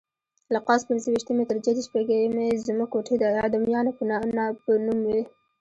[0.53, 3.91] له قوس پنځه ویشتمې تر جدي شپږمې زموږ کوټې د اعدامیانو
[4.67, 5.21] په نوم وې.